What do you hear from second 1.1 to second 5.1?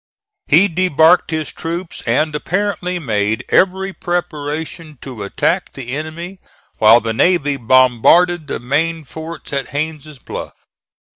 his troops and apparently made every preparation